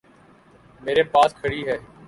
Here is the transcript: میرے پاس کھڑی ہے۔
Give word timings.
میرے 0.83 1.03
پاس 1.13 1.29
کھڑی 1.39 1.61
ہے۔ 1.67 1.77